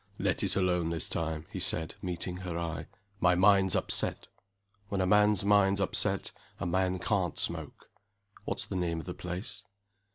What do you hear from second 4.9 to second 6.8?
a man's mind's upset, a